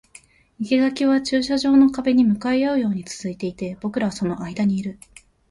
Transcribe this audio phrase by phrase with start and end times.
[0.59, 4.97] 生垣は駐車場の壁に向かい合うように続いていて、僕らはその間にいる